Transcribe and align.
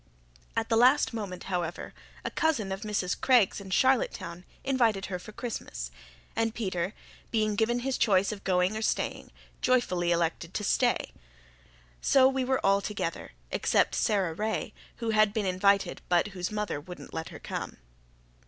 At 0.57 0.69
the 0.69 0.75
last 0.75 1.13
moment, 1.13 1.43
however, 1.43 1.93
a 2.25 2.31
cousin 2.31 2.71
of 2.71 2.81
Mrs. 2.81 3.15
Craig's 3.21 3.61
in 3.61 3.69
Charlottetown 3.69 4.45
invited 4.63 5.05
her 5.13 5.19
for 5.19 5.31
Christmas, 5.31 5.91
and 6.35 6.55
Peter, 6.55 6.95
being 7.29 7.55
given 7.55 7.81
his 7.81 7.99
choice 7.99 8.31
of 8.31 8.43
going 8.43 8.75
or 8.75 8.81
staying, 8.81 9.29
joyfully 9.61 10.11
elected 10.11 10.55
to 10.55 10.63
stay. 10.63 11.13
So 12.01 12.27
we 12.27 12.43
were 12.43 12.65
all 12.65 12.81
together, 12.81 13.33
except 13.51 13.93
Sara 13.93 14.33
Ray, 14.33 14.73
who 14.95 15.11
had 15.11 15.33
been 15.33 15.45
invited 15.45 16.01
but 16.09 16.29
whose 16.29 16.51
mother 16.51 16.81
wouldn't 16.81 17.13
let 17.13 17.29
her 17.29 17.37
come. 17.37 17.77